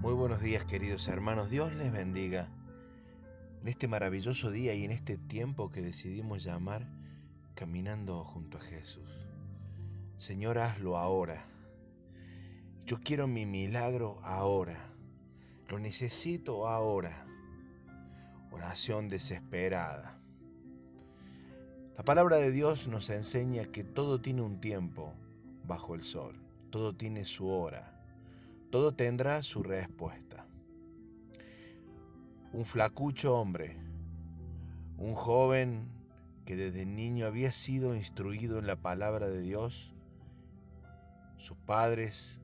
[0.00, 2.48] Muy buenos días queridos hermanos, Dios les bendiga.
[3.60, 6.86] En este maravilloso día y en este tiempo que decidimos llamar
[7.56, 9.10] caminando junto a Jesús.
[10.16, 11.48] Señor, hazlo ahora.
[12.86, 14.94] Yo quiero mi milagro ahora.
[15.66, 17.26] Lo necesito ahora.
[18.52, 20.22] Oración desesperada.
[21.96, 25.12] La palabra de Dios nos enseña que todo tiene un tiempo
[25.64, 26.40] bajo el sol.
[26.70, 27.97] Todo tiene su hora
[28.70, 30.46] todo tendrá su respuesta.
[32.52, 33.76] Un flacucho hombre,
[34.96, 35.88] un joven
[36.44, 39.94] que desde niño había sido instruido en la palabra de Dios,
[41.36, 42.40] sus padres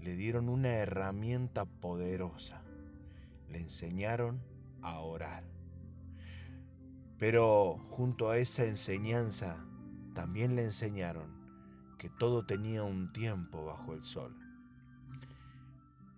[0.00, 2.62] le dieron una herramienta poderosa,
[3.48, 4.42] le enseñaron
[4.82, 5.44] a orar.
[7.18, 9.64] Pero junto a esa enseñanza
[10.14, 11.30] también le enseñaron
[11.98, 14.36] que todo tenía un tiempo bajo el sol.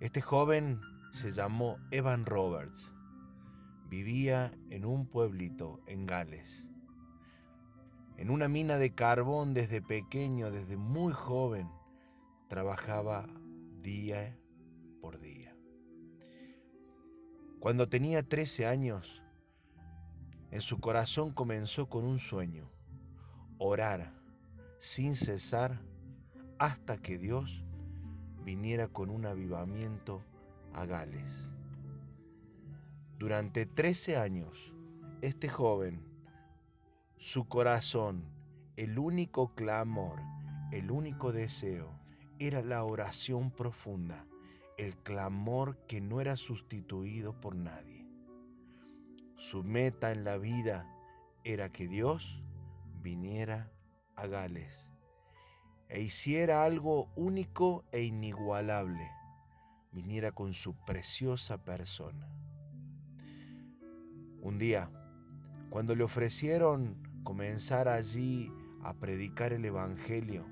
[0.00, 0.80] Este joven
[1.12, 2.92] se llamó Evan Roberts.
[3.88, 6.68] Vivía en un pueblito en Gales.
[8.16, 11.70] En una mina de carbón desde pequeño, desde muy joven,
[12.48, 13.28] trabajaba
[13.82, 14.36] día
[15.00, 15.56] por día.
[17.60, 19.22] Cuando tenía 13 años,
[20.50, 22.68] en su corazón comenzó con un sueño,
[23.58, 24.12] orar
[24.80, 25.80] sin cesar
[26.58, 27.63] hasta que Dios
[28.44, 30.22] viniera con un avivamiento
[30.74, 31.48] a Gales.
[33.18, 34.74] Durante 13 años,
[35.22, 36.04] este joven,
[37.16, 38.24] su corazón,
[38.76, 40.20] el único clamor,
[40.72, 41.98] el único deseo,
[42.38, 44.26] era la oración profunda,
[44.76, 48.06] el clamor que no era sustituido por nadie.
[49.36, 50.90] Su meta en la vida
[51.44, 52.42] era que Dios
[53.02, 53.70] viniera
[54.16, 54.93] a Gales
[55.88, 59.10] e hiciera algo único e inigualable,
[59.92, 62.28] viniera con su preciosa persona.
[64.40, 64.90] Un día,
[65.70, 70.44] cuando le ofrecieron comenzar allí a predicar el Evangelio,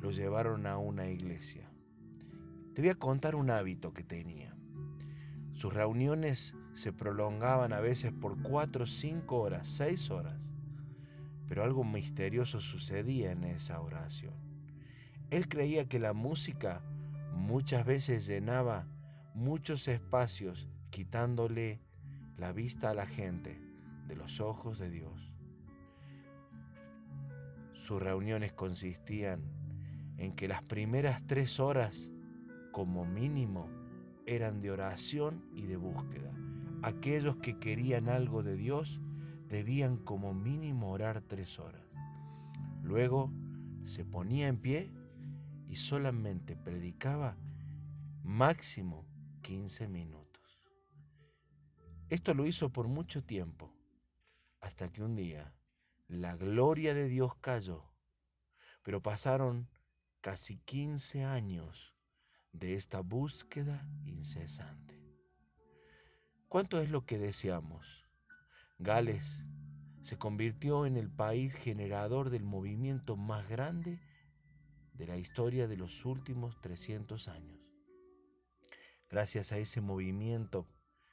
[0.00, 1.68] lo llevaron a una iglesia.
[2.74, 4.54] Te voy a contar un hábito que tenía.
[5.54, 10.52] Sus reuniones se prolongaban a veces por cuatro, cinco horas, seis horas,
[11.48, 14.45] pero algo misterioso sucedía en esa oración.
[15.30, 16.82] Él creía que la música
[17.32, 18.86] muchas veces llenaba
[19.34, 21.80] muchos espacios quitándole
[22.36, 23.60] la vista a la gente
[24.06, 25.32] de los ojos de Dios.
[27.72, 29.42] Sus reuniones consistían
[30.16, 32.10] en que las primeras tres horas,
[32.72, 33.68] como mínimo,
[34.26, 36.32] eran de oración y de búsqueda.
[36.82, 39.00] Aquellos que querían algo de Dios
[39.48, 41.82] debían como mínimo orar tres horas.
[42.82, 43.32] Luego
[43.84, 44.90] se ponía en pie
[45.68, 47.36] y solamente predicaba
[48.22, 49.06] máximo
[49.42, 50.60] 15 minutos.
[52.08, 53.72] Esto lo hizo por mucho tiempo,
[54.60, 55.54] hasta que un día
[56.08, 57.84] la gloria de Dios cayó,
[58.82, 59.68] pero pasaron
[60.20, 61.94] casi 15 años
[62.52, 65.00] de esta búsqueda incesante.
[66.48, 68.06] ¿Cuánto es lo que deseamos?
[68.78, 69.44] Gales
[70.02, 74.00] se convirtió en el país generador del movimiento más grande
[74.96, 77.60] de la historia de los últimos 300 años.
[79.08, 80.66] Gracias a ese movimiento,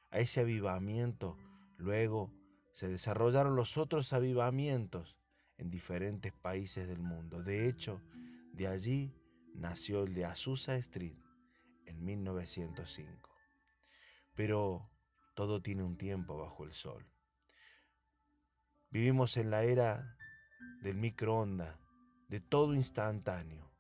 [0.10, 1.38] a ese avivamiento,
[1.78, 2.34] luego
[2.72, 5.20] se desarrollaron los otros avivamientos
[5.58, 7.44] en diferentes países del mundo.
[7.44, 8.02] De hecho,
[8.54, 9.14] de allí
[9.54, 11.18] nació el de Azusa Street
[11.86, 13.30] en 1905.
[14.34, 14.90] Pero
[15.36, 17.06] todo tiene un tiempo bajo el sol.
[18.90, 20.18] Vivimos en la era
[20.82, 21.78] del microondas,
[22.30, 23.73] de todo instantáneo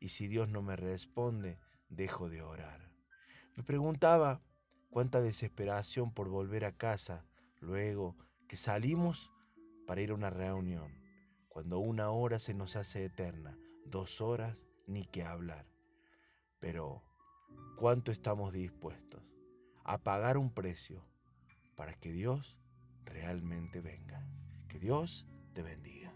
[0.00, 2.92] y si Dios no me responde, dejo de orar.
[3.56, 4.40] Me preguntaba
[4.90, 7.26] cuánta desesperación por volver a casa
[7.60, 8.16] luego
[8.46, 9.30] que salimos
[9.86, 10.92] para ir a una reunión,
[11.48, 15.66] cuando una hora se nos hace eterna, dos horas ni que hablar.
[16.60, 17.02] Pero,
[17.76, 19.22] ¿cuánto estamos dispuestos
[19.84, 21.04] a pagar un precio
[21.76, 22.58] para que Dios
[23.04, 24.26] realmente venga?
[24.68, 26.07] Que Dios te bendiga.